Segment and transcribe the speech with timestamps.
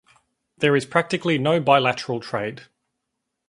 [0.57, 2.63] There is practically no bilateral trade.